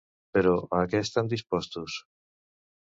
[0.37, 2.01] Però, a què estan dispostos?